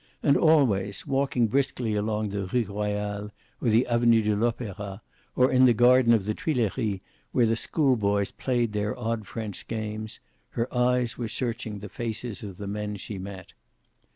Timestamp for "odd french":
8.99-9.67